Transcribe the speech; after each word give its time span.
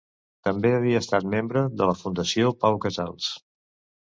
També 0.47 0.71
havia 0.77 1.01
estat 1.05 1.27
membre 1.33 1.63
de 1.83 1.91
la 1.91 1.95
Fundació 2.01 2.51
Pau 2.65 2.81
Casals. 2.89 3.31